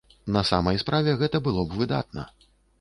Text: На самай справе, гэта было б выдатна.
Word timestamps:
На 0.37 0.41
самай 0.51 0.79
справе, 0.85 1.15
гэта 1.21 1.43
было 1.51 1.61
б 1.69 1.79
выдатна. 1.85 2.29